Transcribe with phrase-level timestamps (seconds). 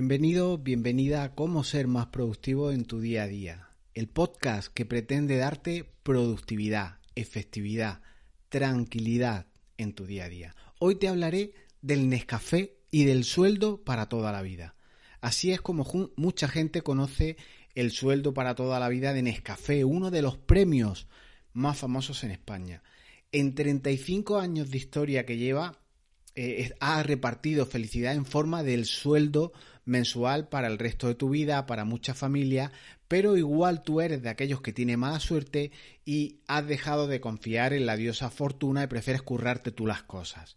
[0.00, 3.68] Bienvenido, bienvenida a Cómo ser más productivo en tu día a día.
[3.94, 8.00] El podcast que pretende darte productividad, efectividad,
[8.48, 10.54] tranquilidad en tu día a día.
[10.78, 14.76] Hoy te hablaré del Nescafé y del sueldo para toda la vida.
[15.20, 15.84] Así es como
[16.14, 17.36] mucha gente conoce
[17.74, 21.08] el sueldo para toda la vida de Nescafé, uno de los premios
[21.52, 22.84] más famosos en España.
[23.32, 25.80] En 35 años de historia que lleva,
[26.36, 29.52] eh, ha repartido felicidad en forma del sueldo
[29.88, 32.70] mensual para el resto de tu vida, para muchas familias,
[33.08, 35.72] pero igual tú eres de aquellos que tiene mala suerte
[36.04, 40.56] y has dejado de confiar en la diosa fortuna y prefieres currarte tú las cosas.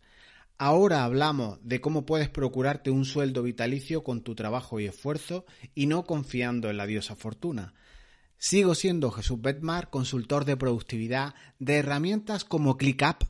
[0.58, 5.88] Ahora hablamos de cómo puedes procurarte un sueldo vitalicio con tu trabajo y esfuerzo y
[5.88, 7.74] no confiando en la diosa fortuna.
[8.38, 13.24] Sigo siendo Jesús Betmar, consultor de productividad de herramientas como ClickUp,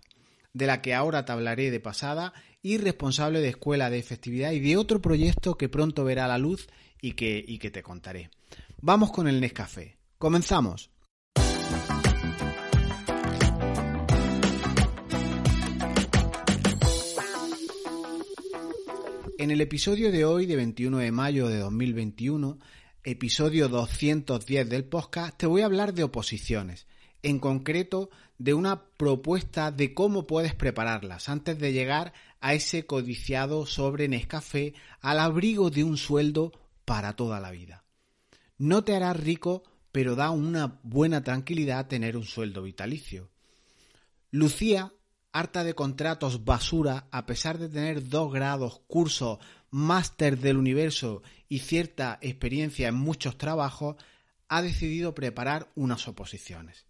[0.54, 4.60] de la que ahora te hablaré de pasada, y responsable de Escuela de Efectividad y
[4.60, 6.68] de otro proyecto que pronto verá la luz
[7.02, 8.30] y que, y que te contaré.
[8.82, 9.98] Vamos con el Nescafé.
[10.18, 10.92] Comenzamos.
[19.38, 22.60] En el episodio de hoy, de 21 de mayo de 2021,
[23.04, 26.86] episodio 210 del podcast, te voy a hablar de oposiciones,
[27.24, 33.66] en concreto de una propuesta de cómo puedes prepararlas antes de llegar a ese codiciado
[33.66, 36.52] sobre Nescafé al abrigo de un sueldo
[36.86, 37.84] para toda la vida.
[38.58, 43.30] No te harás rico, pero da una buena tranquilidad tener un sueldo vitalicio.
[44.32, 44.94] Lucía
[45.32, 51.60] harta de contratos basura, a pesar de tener dos grados, cursos, máster del universo y
[51.60, 53.96] cierta experiencia en muchos trabajos,
[54.48, 56.86] ha decidido preparar unas oposiciones.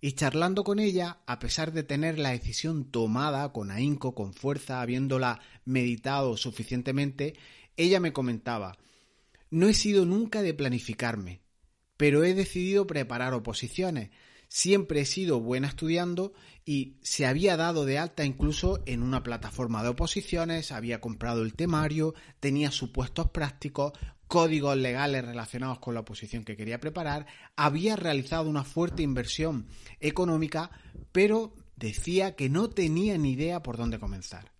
[0.00, 4.80] Y charlando con ella, a pesar de tener la decisión tomada con ahínco, con fuerza,
[4.80, 7.34] habiéndola meditado suficientemente,
[7.76, 8.78] ella me comentaba,
[9.50, 11.40] no he sido nunca de planificarme,
[11.96, 14.10] pero he decidido preparar oposiciones,
[14.48, 16.32] siempre he sido buena estudiando
[16.64, 21.54] y se había dado de alta incluso en una plataforma de oposiciones, había comprado el
[21.54, 23.92] temario, tenía supuestos prácticos,
[24.26, 29.68] códigos legales relacionados con la oposición que quería preparar, había realizado una fuerte inversión
[30.00, 30.70] económica,
[31.12, 34.52] pero decía que no tenía ni idea por dónde comenzar.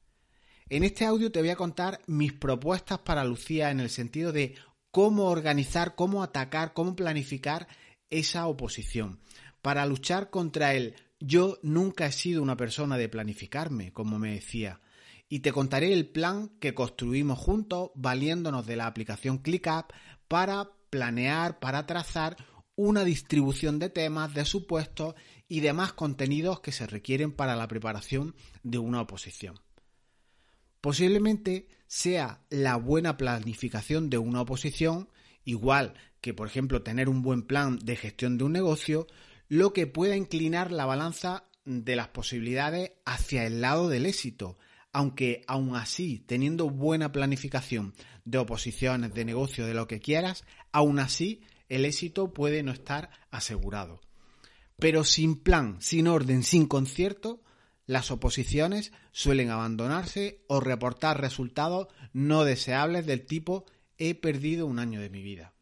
[0.70, 4.54] En este audio te voy a contar mis propuestas para Lucía en el sentido de
[4.90, 7.68] cómo organizar, cómo atacar, cómo planificar
[8.10, 9.20] esa oposición
[9.68, 10.94] para luchar contra él.
[11.20, 14.80] Yo nunca he sido una persona de planificarme, como me decía,
[15.28, 19.92] y te contaré el plan que construimos juntos valiéndonos de la aplicación ClickUp
[20.26, 22.38] para planear, para trazar
[22.76, 25.16] una distribución de temas, de supuestos
[25.48, 29.60] y demás contenidos que se requieren para la preparación de una oposición.
[30.80, 35.10] Posiblemente sea la buena planificación de una oposición,
[35.44, 35.92] igual
[36.22, 39.06] que por ejemplo tener un buen plan de gestión de un negocio,
[39.48, 44.58] lo que pueda inclinar la balanza de las posibilidades hacia el lado del éxito,
[44.92, 47.94] aunque aún así, teniendo buena planificación
[48.24, 53.10] de oposiciones, de negocio, de lo que quieras, aún así el éxito puede no estar
[53.30, 54.00] asegurado.
[54.78, 57.42] Pero sin plan, sin orden, sin concierto,
[57.86, 63.64] las oposiciones suelen abandonarse o reportar resultados no deseables del tipo
[63.96, 65.54] he perdido un año de mi vida.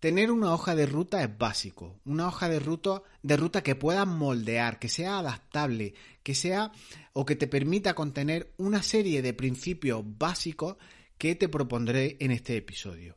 [0.00, 4.06] Tener una hoja de ruta es básico, una hoja de ruta, de ruta que puedas
[4.06, 6.70] moldear, que sea adaptable, que sea
[7.14, 10.76] o que te permita contener una serie de principios básicos
[11.16, 13.16] que te propondré en este episodio.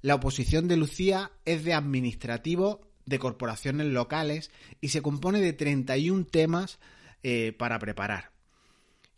[0.00, 6.24] La oposición de Lucía es de administrativo de corporaciones locales y se compone de 31
[6.26, 6.78] temas
[7.24, 8.30] eh, para preparar.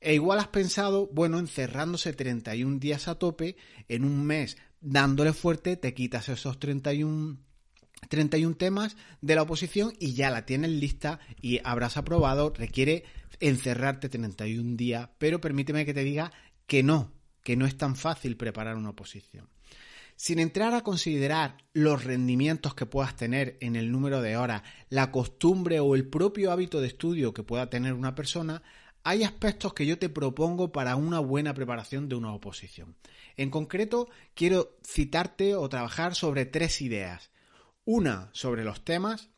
[0.00, 3.56] E igual has pensado, bueno, encerrándose 31 días a tope
[3.88, 7.38] en un mes dándole fuerte, te quitas esos 31,
[8.08, 12.52] 31 temas de la oposición y ya la tienes lista y habrás aprobado.
[12.54, 13.04] Requiere
[13.40, 16.32] encerrarte 31 días, pero permíteme que te diga
[16.66, 19.48] que no, que no es tan fácil preparar una oposición.
[20.16, 25.10] Sin entrar a considerar los rendimientos que puedas tener en el número de horas, la
[25.10, 28.62] costumbre o el propio hábito de estudio que pueda tener una persona,
[29.04, 32.96] hay aspectos que yo te propongo para una buena preparación de una oposición.
[33.36, 37.30] En concreto, quiero citarte o trabajar sobre tres ideas.
[37.84, 39.30] Una sobre los temas,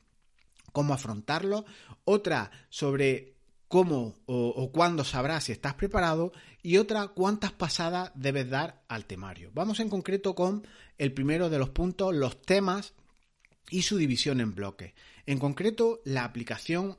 [0.73, 1.65] cómo afrontarlo,
[2.05, 3.35] otra sobre
[3.69, 6.33] cómo o, cuándo sabrás si estás preparado
[6.63, 9.51] y otra cuántas pasadas debes dar al temario.
[9.55, 10.67] Vamos en concreto con
[10.99, 12.93] el primero de los puntos, los temas
[13.71, 14.93] y su división en bloques.
[15.27, 16.99] En concreto, la aplicación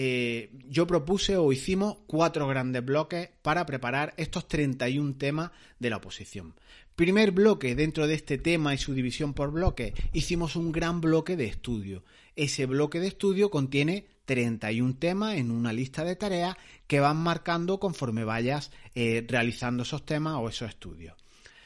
[0.00, 5.50] eh, yo propuse o hicimos cuatro grandes bloques para preparar estos 31 temas
[5.80, 6.54] de la oposición.
[6.94, 11.36] Primer bloque dentro de este tema y su división por bloques, hicimos un gran bloque
[11.36, 12.04] de estudio.
[12.36, 16.56] Ese bloque de estudio contiene 31 temas en una lista de tareas
[16.86, 21.16] que van marcando conforme vayas eh, realizando esos temas o esos estudios.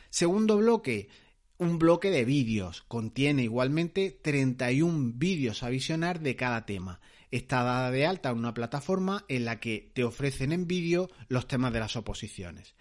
[0.08, 1.10] Segundo bloque,
[1.58, 2.80] un bloque de vídeos.
[2.88, 6.98] Contiene igualmente 31 vídeos a visionar de cada tema.
[7.32, 11.48] Está dada de alta en una plataforma en la que te ofrecen en vídeo los
[11.48, 12.74] temas de las oposiciones.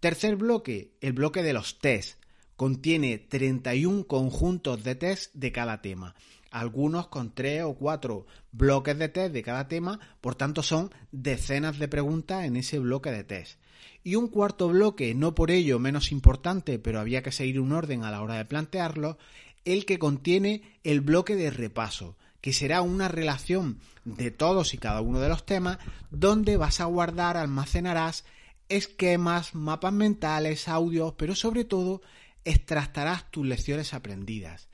[0.00, 2.22] Tercer bloque, el bloque de los test.
[2.56, 6.14] Contiene 31 conjuntos de test de cada tema
[6.52, 11.78] algunos con tres o cuatro bloques de test de cada tema, por tanto son decenas
[11.78, 13.58] de preguntas en ese bloque de test.
[14.04, 18.04] Y un cuarto bloque, no por ello menos importante, pero había que seguir un orden
[18.04, 19.18] a la hora de plantearlo,
[19.64, 25.00] el que contiene el bloque de repaso, que será una relación de todos y cada
[25.00, 25.78] uno de los temas,
[26.10, 28.24] donde vas a guardar, almacenarás
[28.68, 32.02] esquemas, mapas mentales, audios, pero sobre todo
[32.44, 34.68] extractarás tus lecciones aprendidas.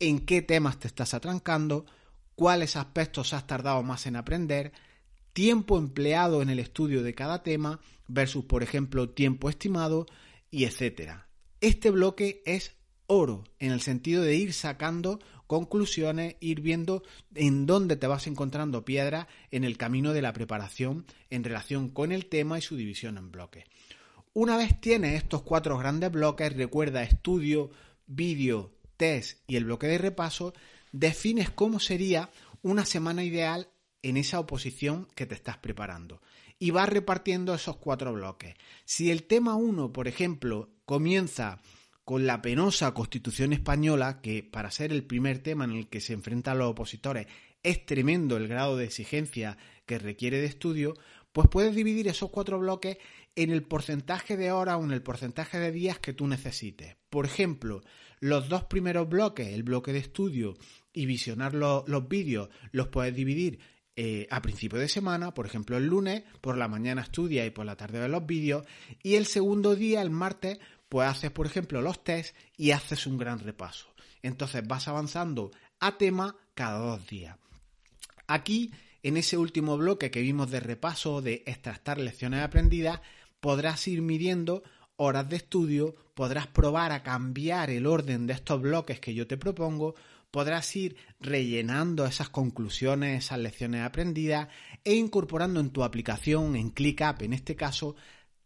[0.00, 1.84] En qué temas te estás atrancando,
[2.34, 4.72] cuáles aspectos has tardado más en aprender,
[5.34, 7.78] tiempo empleado en el estudio de cada tema
[8.08, 10.06] versus, por ejemplo, tiempo estimado
[10.50, 11.28] y etcétera.
[11.60, 12.72] Este bloque es
[13.06, 17.02] oro en el sentido de ir sacando conclusiones, ir viendo
[17.34, 22.12] en dónde te vas encontrando piedras en el camino de la preparación en relación con
[22.12, 23.64] el tema y su división en bloques.
[24.32, 27.70] Una vez tienes estos cuatro grandes bloques, recuerda estudio,
[28.06, 30.52] vídeo, test y el bloque de repaso,
[30.92, 32.30] defines cómo sería
[32.62, 33.68] una semana ideal
[34.02, 36.20] en esa oposición que te estás preparando.
[36.58, 38.54] Y vas repartiendo esos cuatro bloques.
[38.84, 41.60] Si el tema 1, por ejemplo, comienza
[42.06, 46.12] con la penosa Constitución española, que para ser el primer tema en el que se
[46.12, 47.26] enfrentan los opositores
[47.64, 50.94] es tremendo el grado de exigencia que requiere de estudio,
[51.32, 52.98] pues puedes dividir esos cuatro bloques
[53.34, 56.96] en el porcentaje de horas o en el porcentaje de días que tú necesites.
[57.10, 57.82] Por ejemplo,
[58.20, 60.54] los dos primeros bloques, el bloque de estudio
[60.92, 63.58] y visionar los vídeos, los puedes dividir
[63.98, 67.64] eh, a principio de semana, por ejemplo el lunes, por la mañana estudia y por
[67.64, 68.66] la tarde ves los vídeos,
[69.02, 73.18] y el segundo día, el martes, pues haces, por ejemplo, los tests y haces un
[73.18, 73.88] gran repaso.
[74.22, 75.50] Entonces vas avanzando
[75.80, 77.36] a tema cada dos días.
[78.26, 78.72] Aquí,
[79.02, 83.00] en ese último bloque que vimos de repaso, de extractar lecciones aprendidas,
[83.40, 84.62] podrás ir midiendo
[84.96, 89.36] horas de estudio, podrás probar a cambiar el orden de estos bloques que yo te
[89.36, 89.94] propongo,
[90.30, 94.48] podrás ir rellenando esas conclusiones, esas lecciones aprendidas
[94.84, 97.96] e incorporando en tu aplicación, en ClickUp en este caso,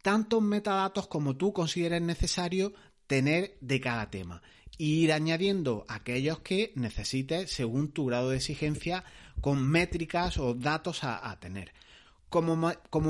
[0.02, 2.72] tantos metadatos como tú consideres necesario
[3.06, 4.42] tener de cada tema
[4.78, 9.04] y ir añadiendo aquellos que necesites según tu grado de exigencia
[9.40, 11.72] con métricas o datos a, tener
[12.30, 12.56] como,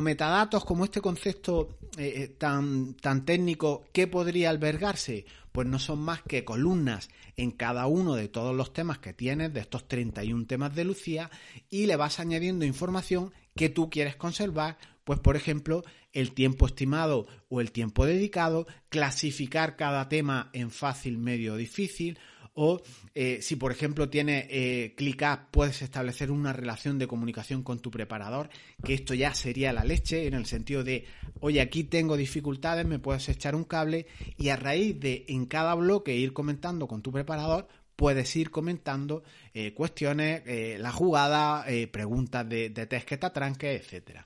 [0.00, 5.26] metadatos, como este concepto eh, eh, tan, tan técnico, ¿qué podría albergarse?
[5.52, 9.52] Pues no son más que columnas en cada uno de todos los temas que tienes,
[9.52, 11.31] de estos 31 temas de Lucía,
[11.69, 15.82] y le vas añadiendo información que tú quieres conservar, pues por ejemplo,
[16.12, 22.19] el tiempo estimado o el tiempo dedicado, clasificar cada tema en fácil, medio o difícil,
[22.55, 22.82] o
[23.14, 27.91] eh, si por ejemplo tiene eh, ClickUp puedes establecer una relación de comunicación con tu
[27.91, 28.50] preparador,
[28.85, 31.06] que esto ya sería la leche en el sentido de,
[31.41, 34.06] oye, aquí tengo dificultades, me puedes echar un cable
[34.37, 39.23] y a raíz de en cada bloque ir comentando con tu preparador, puedes ir comentando
[39.54, 44.25] eh, cuestiones, eh, la jugada, preguntas de, de, test que te atranque, etcétera.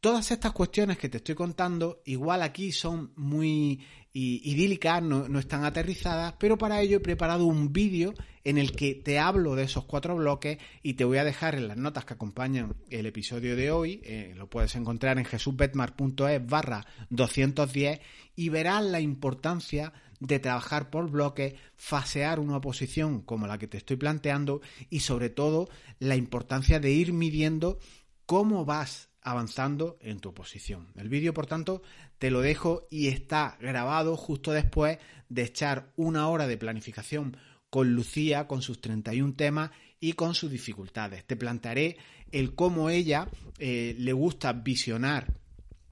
[0.00, 6.34] Todas estas cuestiones que te estoy contando, igual aquí son muy idílicas, no, están aterrizadas,
[6.38, 10.16] pero para ello he preparado un vídeo en el que te hablo de esos cuatro
[10.16, 14.00] bloques y te voy a dejar en las notas que acompañan el episodio de hoy,
[14.02, 18.00] eh, lo puedes encontrar en jesusbetmar.es barra 210
[18.36, 23.76] y verás la importancia de trabajar por bloques, fasear una oposición como la que te
[23.76, 27.78] estoy planteando y sobre todo la importancia de ir midiendo
[28.24, 30.92] cómo vas avanzando en tu posición.
[30.96, 31.82] El vídeo, por tanto,
[32.18, 34.98] te lo dejo y está grabado justo después
[35.28, 37.36] de echar una hora de planificación
[37.70, 41.24] con Lucía, con sus 31 temas y con sus dificultades.
[41.24, 41.96] Te plantearé
[42.32, 45.32] el cómo ella eh, le gusta visionar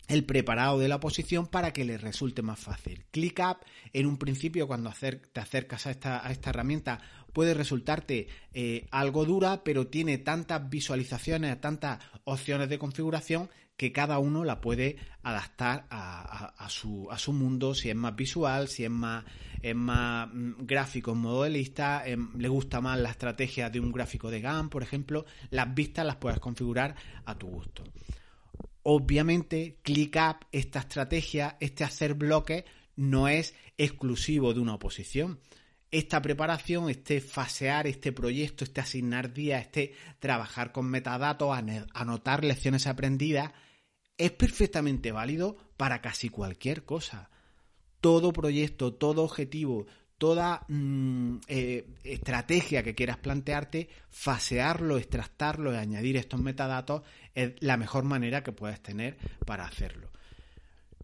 [0.08, 3.04] el preparado de la posición para que le resulte más fácil.
[3.10, 3.58] ClickUp,
[3.92, 7.00] en un principio, cuando te acercas a esta, herramienta,
[7.32, 14.18] puede resultarte eh, algo dura, pero tiene tantas visualizaciones, tantas opciones de configuración que cada
[14.18, 19.24] uno la puede adaptar a, su, mundo, si es más visual, si es más,
[19.62, 24.40] es más mm, gráfico modelista, em, le gusta más la estrategia de un gráfico de
[24.40, 27.84] GAN, por ejemplo, las vistas las puedes configurar a tu gusto.
[28.90, 32.64] Obviamente, ClickUp, esta estrategia, este hacer bloques,
[32.96, 35.40] no es exclusivo de una oposición
[35.90, 41.56] esta preparación, este fasear este proyecto, este asignar días, este trabajar con metadatos,
[41.94, 43.52] anotar lecciones aprendidas,
[44.18, 47.30] es perfectamente válido para casi cualquier cosa.
[48.00, 49.86] Todo proyecto, todo objetivo,
[50.18, 57.02] toda mm, eh, estrategia que quieras plantearte, fasearlo, extractarlo y añadir estos metadatos
[57.34, 60.10] es la mejor manera que puedes tener para hacerlo.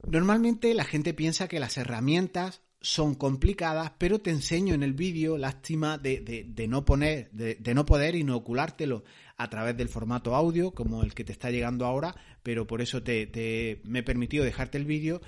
[0.06, 5.38] Normalmente la gente piensa que las herramientas son complicadas, pero te enseño en el vídeo,
[5.38, 9.04] lástima de, no poner, de, no poder inoculártelo
[9.38, 13.02] a través del formato audio, como el que te está llegando ahora, pero por eso
[13.02, 15.23] te, me he permitido dejarte el vídeo.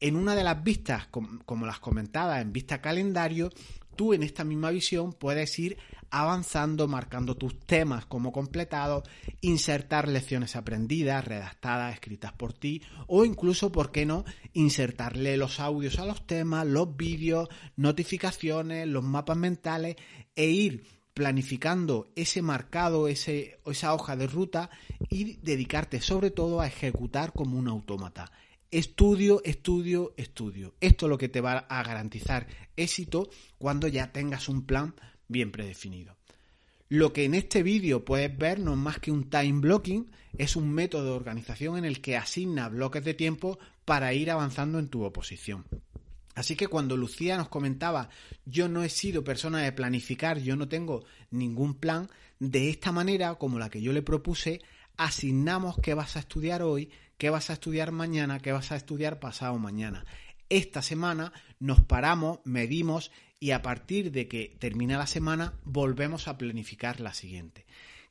[0.00, 3.50] En una de las vistas, como, las comentadas, en vista calendario,
[3.96, 5.76] tú en esta misma visión puedes ir
[6.10, 9.02] avanzando, marcando tus temas como completados,
[9.40, 15.98] insertar lecciones aprendidas, redactadas, escritas por ti, o incluso, ¿por qué no?, insertarle los audios
[15.98, 19.96] a los temas, los vídeos, notificaciones, los mapas mentales,
[20.36, 24.70] e ir planificando ese marcado, ese, esa hoja de ruta
[25.10, 28.30] y dedicarte sobre todo a ejecutar como un autómata.
[28.70, 30.74] Estudio, estudio, estudio.
[30.80, 32.46] Esto es lo que te va a garantizar
[32.76, 34.94] éxito cuando ya tengas un plan
[35.26, 36.18] bien predefinido.
[36.90, 40.54] Lo que en este vídeo puedes ver no es más que un time blocking, es
[40.54, 44.88] un método de organización en el que asigna bloques de tiempo para ir avanzando en
[44.88, 45.64] tu oposición.
[46.34, 48.10] Así que cuando Lucía nos comentaba,
[48.44, 53.34] yo no he sido persona de planificar, yo no tengo ningún plan, de esta manera,
[53.36, 54.60] como la que yo le propuse,
[54.98, 59.18] asignamos qué vas a estudiar hoy, qué vas a estudiar mañana, qué vas a estudiar
[59.18, 60.04] pasado mañana.
[60.50, 66.36] Esta semana nos paramos, medimos y a partir de que termina la semana volvemos a
[66.36, 67.64] planificar la siguiente.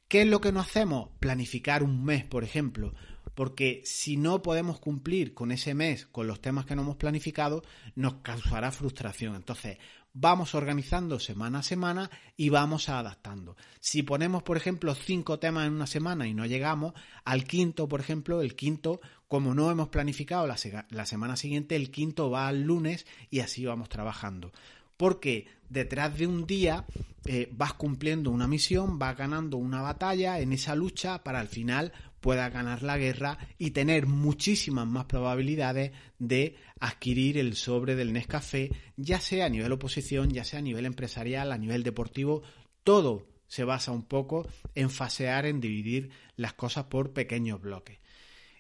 [0.08, 1.10] ¿Qué es lo que no hacemos?
[1.20, 2.94] Planificar un mes, por ejemplo,
[3.36, 7.63] porque si no podemos cumplir con ese mes, con los temas que no hemos planificado,
[7.96, 9.36] nos causará frustración.
[9.36, 9.77] Entonces,
[10.19, 13.55] vamos organizando semana a semana y vamos adaptando.
[13.79, 16.93] Si ponemos, por ejemplo, cinco temas en una semana y no llegamos,
[17.24, 20.57] al quinto, por ejemplo, el quinto, como no hemos planificado la,
[20.89, 24.51] la semana siguiente, el quinto va al lunes y así vamos trabajando
[24.97, 26.86] porque detrás de un día
[27.25, 31.93] eh, vas cumpliendo una misión, vas ganando una batalla en esa lucha para al final
[32.27, 38.69] puedas ganar la guerra y tener muchísimas más probabilidades de adquirir el sobre del Nescafé,
[38.98, 42.43] ya sea a nivel oposición, ya sea a nivel empresarial, a nivel deportivo,
[42.84, 48.00] todo se basa un poco en fasear, en dividir las cosas por pequeños bloques.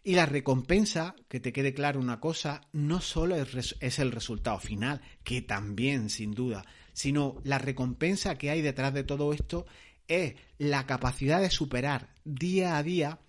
[0.01, 5.01] Y la recompensa, que te quede claro una cosa, no solo es, el resultado final,
[5.25, 9.65] que también sin duda, sino la recompensa que hay detrás de todo esto
[10.07, 13.19] es la capacidad de superar día a día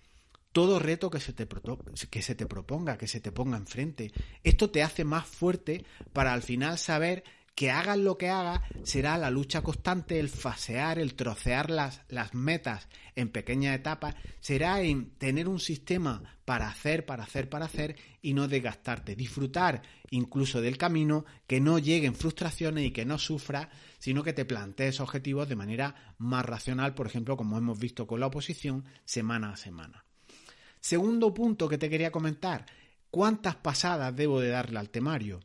[0.51, 1.47] todo reto que se, te,
[2.09, 4.11] que se te proponga, que se te ponga enfrente.
[4.43, 7.23] Esto te hace más fuerte para al final saber
[7.59, 12.33] que hagas lo que hagas, será la lucha constante, el fasear, el trocear las, las
[12.33, 12.87] metas
[13.17, 18.33] en pequeñas etapas, será en tener un sistema para hacer, para hacer, para hacer y
[18.33, 19.17] no desgastarte.
[19.17, 24.45] Disfrutar incluso del camino, que no lleguen frustraciones y que no sufras, sino que te
[24.45, 29.51] plantees objetivos de manera más racional, por ejemplo, como hemos visto con la oposición, semana
[29.51, 30.05] a semana.
[30.79, 32.65] Segundo punto que te quería comentar,
[33.11, 35.41] ¿cuántas pasadas debo de darle al temario?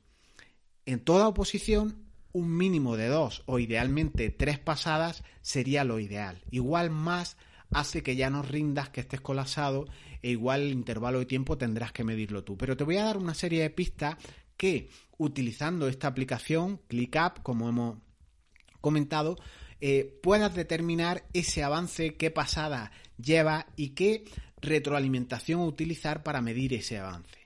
[0.86, 6.42] En toda oposición un mínimo de dos o idealmente tres pasadas sería lo ideal.
[6.50, 7.36] Igual más
[7.70, 9.86] hace que ya no rindas, que estés colapsado
[10.20, 12.56] e igual el intervalo de tiempo tendrás que medirlo tú.
[12.56, 14.16] Pero te voy a dar una serie de pistas
[14.56, 17.98] que utilizando esta aplicación ClickUp, como hemos
[18.80, 19.36] comentado,
[19.80, 24.24] eh, puedas determinar ese avance, qué pasada lleva y qué
[24.64, 27.44] retroalimentación utilizar para medir ese avance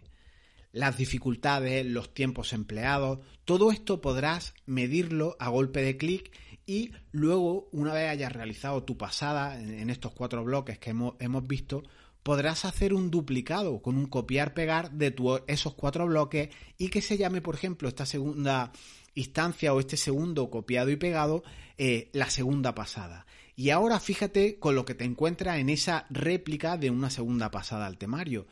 [0.72, 6.30] las dificultades, los tiempos empleados, todo esto podrás medirlo a golpe de clic
[6.66, 11.82] y luego, una vez hayas realizado tu pasada en estos cuatro bloques que hemos, visto,
[12.22, 15.14] podrás hacer un duplicado con un copiar-pegar de
[15.46, 18.70] esos cuatro bloques y que se llame, por ejemplo, esta segunda
[19.14, 21.42] instancia o este segundo copiado y pegado,
[21.78, 23.24] eh, la segunda pasada.
[23.58, 27.86] Y ahora fíjate con lo que te encuentras en esa réplica de una segunda pasada
[27.86, 28.46] al temario.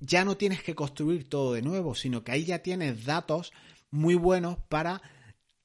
[0.00, 3.52] Ya no tienes que construir todo de nuevo, sino que ahí ya tienes datos
[3.92, 5.02] muy buenos para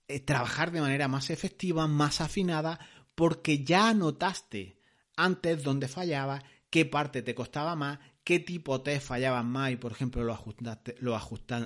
[0.08, 2.80] eh, trabajar de manera más efectiva, más afinada,
[3.16, 4.78] porque ya notaste
[5.18, 9.76] antes dónde fallaba, qué parte te costaba más, qué tipo de test fallaban más y
[9.78, 11.18] por ejemplo lo ajustaste, lo,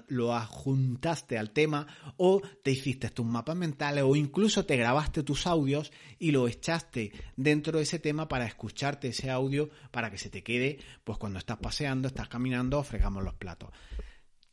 [0.10, 1.88] lo ajuntaste al tema
[2.18, 7.14] o te hiciste tus mapas mentales o incluso te grabaste tus audios y lo echaste
[7.38, 11.40] dentro de ese tema para escucharte ese audio para que se te quede pues cuando
[11.40, 13.72] estás paseando, estás caminando o fregamos los platos.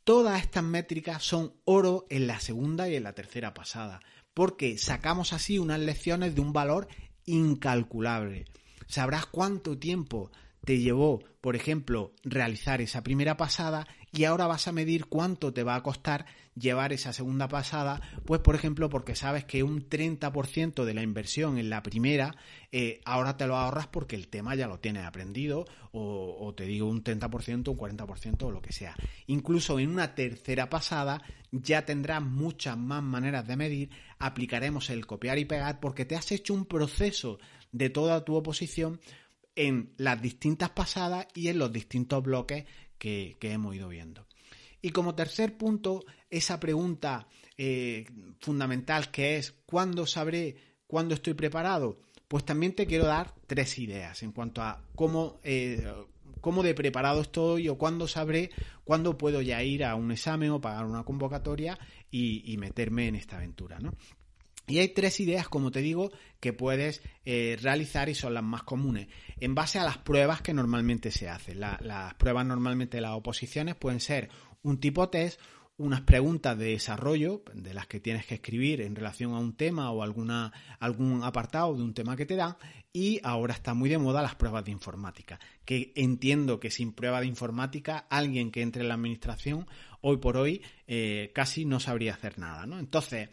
[0.05, 3.99] Todas estas métricas son oro en la segunda y en la tercera pasada,
[4.33, 6.87] porque sacamos así unas lecciones de un valor
[7.25, 8.45] incalculable.
[8.87, 10.31] Sabrás cuánto tiempo
[10.67, 15.63] te llevó, por ejemplo, realizar esa primera pasada y ahora vas a medir cuánto te
[15.63, 20.83] va a costar llevar esa segunda pasada, pues por ejemplo porque sabes que un 30%
[20.83, 22.35] de la inversión en la primera
[22.73, 26.65] eh, ahora te lo ahorras porque el tema ya lo tienes aprendido o, o te
[26.65, 28.93] digo un 30%, un 40% o lo que sea.
[29.27, 35.37] Incluso en una tercera pasada ya tendrás muchas más maneras de medir, aplicaremos el copiar
[35.37, 37.39] y pegar porque te has hecho un proceso
[37.71, 38.99] de toda tu oposición
[39.57, 42.65] en las distintas pasadas y en los distintos bloques
[42.97, 44.25] que, hemos ido viendo.
[44.81, 48.05] Y como tercer punto, esa pregunta eh,
[48.39, 51.99] fundamental que es ¿cuándo sabré cuándo estoy preparado?
[52.27, 55.91] Pues también te quiero dar tres ideas en cuanto a cómo, eh,
[56.39, 58.51] cómo de preparado estoy o cuándo sabré
[58.83, 61.79] cuándo puedo ya ir a un examen o pagar una convocatoria
[62.11, 63.79] y, y meterme en esta aventura.
[63.79, 63.93] ¿no?
[64.67, 68.63] Y hay tres ideas, como te digo, que puedes eh, realizar y son las más
[68.63, 69.07] comunes,
[69.39, 71.59] en base a las pruebas que normalmente se hacen.
[71.61, 74.29] las pruebas normalmente de las oposiciones pueden ser
[74.63, 75.39] un tipo test,
[75.77, 79.91] unas preguntas de desarrollo de las que tienes que escribir en relación a un tema
[79.91, 82.57] o alguna, algún apartado de un tema que te dan
[82.91, 87.21] y ahora está muy de moda las pruebas de informática, que entiendo que sin prueba
[87.21, 89.67] de informática alguien que entre en la administración
[90.01, 92.79] hoy por hoy eh, casi no sabría hacer nada, ¿no?
[92.79, 93.29] Entonces,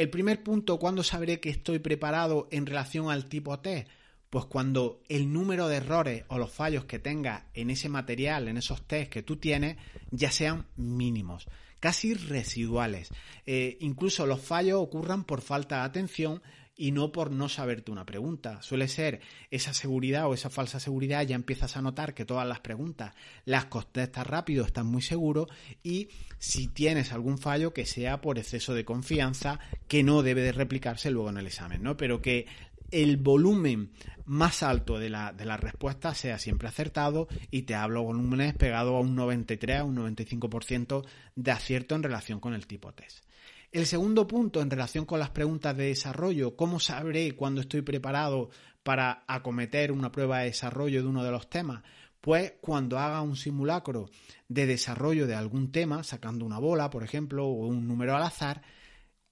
[0.00, 3.86] el primer punto, ¿cuándo sabré que estoy preparado en relación al tipo T?
[4.30, 8.56] Pues cuando el número de errores o los fallos que tengas en ese material, en
[8.56, 9.76] esos test que tú tienes,
[10.10, 11.48] ya sean mínimos,
[11.80, 13.10] casi residuales.
[13.44, 16.40] Eh, incluso los fallos ocurran por falta de atención
[16.80, 18.62] y no por no saberte una pregunta.
[18.62, 19.20] Suele ser
[19.50, 23.66] esa seguridad o esa falsa seguridad, ya empiezas a notar que todas las preguntas las
[23.66, 25.46] contestas rápido, estás muy seguro
[25.82, 26.08] y
[26.38, 31.10] si tienes algún fallo que sea por exceso de confianza que no debe de replicarse
[31.10, 31.98] luego en el examen, ¿no?
[31.98, 32.46] Pero que
[32.90, 33.90] el volumen
[34.24, 38.94] más alto de la, de la respuesta sea siempre acertado y te hablo volúmenes pegados
[38.94, 41.04] a un 93, a un 95%
[41.36, 43.22] de acierto en relación con el tipo test.
[43.72, 48.50] El segundo punto en relación con las preguntas de desarrollo, ¿cómo sabré cuándo estoy preparado
[48.82, 51.84] para acometer una prueba de desarrollo de uno de los temas?
[52.20, 54.10] Pues cuando haga un simulacro
[54.48, 58.60] de desarrollo de algún tema, sacando una bola, por ejemplo, o un número al azar,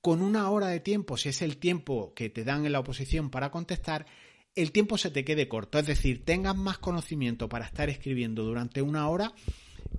[0.00, 3.30] con una hora de tiempo, si es el tiempo que te dan en la oposición
[3.30, 4.06] para contestar,
[4.54, 5.80] el tiempo se te quede corto.
[5.80, 9.32] Es decir, tengas más conocimiento para estar escribiendo durante una hora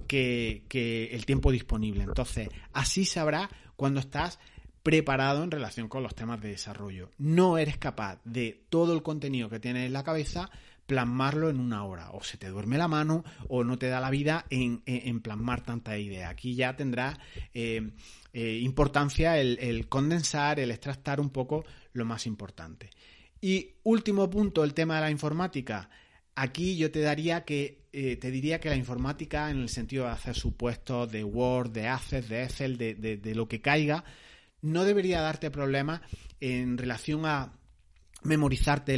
[0.07, 2.03] que, que el tiempo disponible.
[2.03, 3.49] Entonces, así sabrás
[3.79, 4.39] cuando estás
[4.83, 7.11] preparado en relación con los temas de desarrollo.
[7.17, 10.51] No eres capaz de todo el contenido que tienes en la cabeza
[10.85, 12.11] plasmarlo en una hora.
[12.11, 15.97] O se te duerme la mano o no te da la vida en, plasmar tanta
[15.97, 16.27] idea.
[16.27, 17.17] Aquí ya tendrá
[17.53, 17.91] eh,
[18.33, 21.63] eh, importancia el, condensar, el extractar un poco
[21.93, 22.89] lo más importante.
[23.39, 25.89] Y último punto, el tema de la informática.
[26.41, 30.11] Aquí yo te daría que eh, te diría que la informática, en el sentido de
[30.11, 34.05] hacer supuestos de Word, de Access, de Excel, de, lo que caiga,
[34.61, 35.99] no debería darte problemas
[36.39, 37.51] en relación a
[38.23, 38.97] memorizarte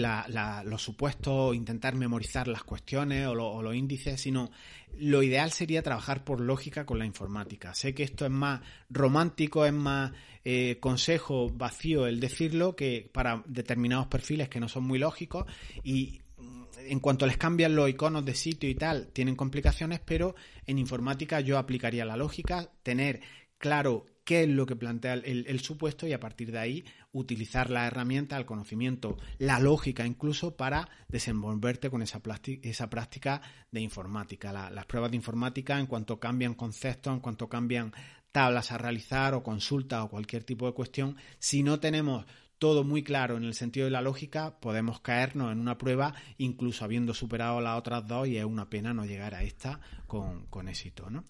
[0.65, 4.51] los supuestos, intentar memorizar las cuestiones o, los índices, sino
[4.99, 7.73] lo ideal sería trabajar por lógica con la informática.
[7.73, 10.12] Sé que esto es más romántico, es más
[10.45, 15.45] eh, consejo vacío el decirlo que para determinados perfiles que no son muy lógicos
[15.84, 16.21] y
[16.77, 21.39] en cuanto les cambian los iconos de sitio y tal, tienen complicaciones, pero en informática
[21.39, 23.21] yo aplicaría la lógica, tener
[23.58, 27.88] claro qué es lo que plantea el, supuesto y a partir de ahí utilizar la
[27.88, 32.21] herramienta, el conocimiento, la lógica incluso para desenvolverte con esa,
[32.62, 34.51] esa práctica de informática.
[34.69, 37.93] las pruebas de informática en cuanto cambian conceptos, en cuanto cambian
[38.32, 42.25] tablas a realizar o consultas o cualquier tipo de cuestión, si no tenemos
[42.62, 46.86] todo muy claro en el sentido de la lógica, podemos caernos en una prueba incluso
[46.86, 51.10] habiendo superado las otras dos y es una pena no llegar a esta con, éxito.
[51.10, 51.24] ¿no?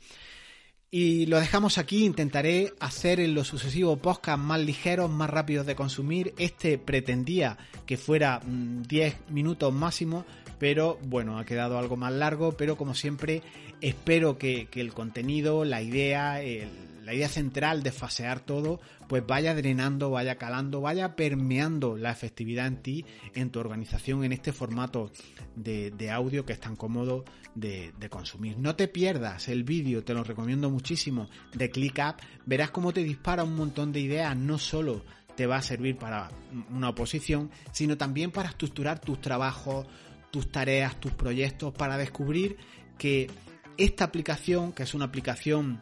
[0.89, 5.73] Y lo dejamos aquí, intentaré hacer en lo sucesivo podcast más ligeros, más rápidos de
[5.73, 6.33] consumir.
[6.37, 10.25] Este pretendía que fuera 10 mm, minutos máximo,
[10.59, 13.41] pero bueno, ha quedado algo más largo, pero como siempre
[13.79, 19.55] espero que, que el contenido, la idea, el, idea central de fasear todo, pues vaya
[19.55, 25.11] drenando, vaya calando, vaya permeando la efectividad en ti, en tu organización, en este formato
[25.55, 27.23] de, audio que es tan cómodo
[27.55, 28.57] de, de consumir.
[28.57, 33.43] No te pierdas el vídeo, te lo recomiendo muchísimo, de ClickUp, verás cómo te dispara
[33.43, 35.03] un montón de ideas, no solo
[35.35, 36.29] te va a servir para
[36.69, 39.87] una oposición, sino también para estructurar tus trabajos,
[40.29, 42.57] tus tareas, tus proyectos, para descubrir
[42.97, 43.29] que
[43.77, 45.81] esta aplicación, que es una aplicación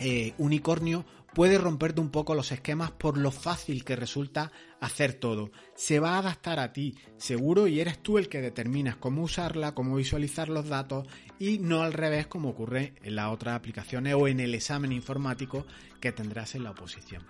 [0.00, 5.50] eh, unicornio, puede romperte un poco los esquemas por lo fácil que resulta hacer todo.
[5.74, 9.74] Se va a adaptar a ti, seguro, y eres tú el que determinas cómo usarla,
[9.74, 11.06] cómo visualizar los datos
[11.38, 15.66] y no al revés como ocurre en las otras aplicaciones o en el examen informático
[16.00, 17.24] que tendrás en la oposición.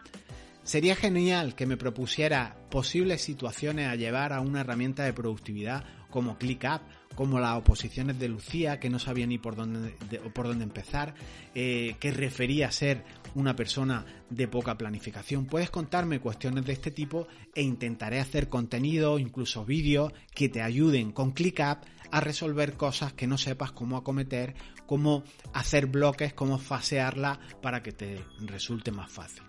[0.69, 6.37] Sería genial que me propusiera posibles situaciones a llevar a una herramienta de productividad como
[6.37, 6.83] ClickUp,
[7.15, 9.93] como las oposiciones de Lucía, que no sabía ni por dónde,
[10.35, 11.15] por dónde empezar,
[11.55, 13.03] eh, que refería a ser
[13.35, 15.47] una persona de poca planificación.
[15.47, 21.13] Puedes contarme cuestiones de este tipo e intentaré hacer contenido, incluso vídeos, que te ayuden
[21.13, 21.79] con ClickUp
[22.11, 24.55] a resolver cosas que no sepas cómo acometer,
[24.85, 29.45] cómo hacer bloques, cómo fasearla para que te resulte más fácil.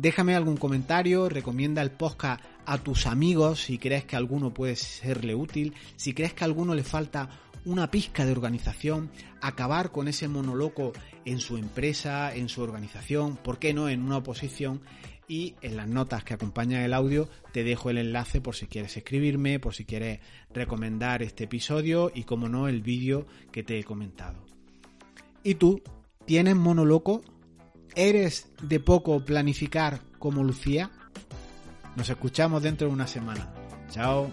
[0.00, 5.34] Déjame algún comentario, recomienda el podcast a tus amigos si crees que alguno puede serle
[5.34, 7.28] útil, si crees que a alguno le falta
[7.66, 9.10] una pizca de organización,
[9.42, 10.94] acabar con ese monoloco
[11.26, 14.80] en su empresa, en su organización, ¿por qué no en una oposición?
[15.28, 18.96] Y en las notas que acompañan el audio te dejo el enlace por si quieres
[18.96, 20.20] escribirme, por si quieres
[20.54, 24.46] recomendar este episodio y como no el vídeo que te he comentado.
[25.44, 25.82] ¿Y tú?
[26.24, 27.20] ¿Tienes monoloco?
[27.94, 30.90] ¿Eres de poco planificar como Lucía?
[31.96, 33.52] Nos escuchamos dentro de una semana.
[33.90, 34.30] Chao.